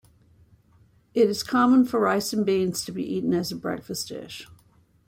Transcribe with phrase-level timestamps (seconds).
[1.13, 4.47] It is common for rice and beans to be eaten as a breakfast dish.